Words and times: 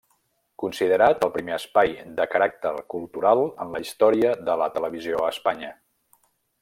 Considerat 0.61 1.25
el 1.27 1.31
primer 1.35 1.53
espai 1.57 1.93
de 2.21 2.25
caràcter 2.35 2.71
cultural 2.95 3.43
en 3.67 3.75
la 3.77 3.83
història 3.85 4.33
de 4.49 4.57
la 4.63 4.71
televisió 4.79 5.23
a 5.27 5.31
Espanya. 5.37 5.71